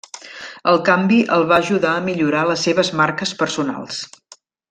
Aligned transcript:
El 0.71 0.79
canvi 0.87 1.19
el 1.35 1.45
va 1.51 1.59
ajudar 1.65 1.91
a 1.99 2.03
millorar 2.07 2.47
les 2.53 2.65
seves 2.69 2.91
marques 3.03 3.35
personals. 3.43 4.01